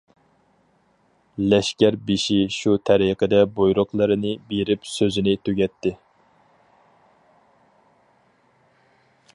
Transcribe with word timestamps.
لەشكەر 1.51 1.97
بېشى 2.07 2.37
شۇ 2.55 2.73
تەرىقىدە 2.91 3.43
بۇيرۇقلىرىنى 3.59 4.33
بېرىپ، 4.53 4.89
سۆزىنى 4.93 5.37
تۈگەتتى. 5.49 5.95